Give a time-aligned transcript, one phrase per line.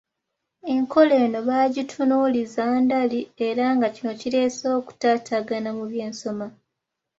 [0.73, 6.47] Enkola eno baagitunuuliza ndali era nga kino kireseewo okutataagana mu by’ensoma